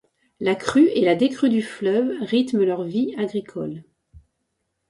[0.39, 3.83] La crue et la décrue du fleuve rythment leur vie agricole.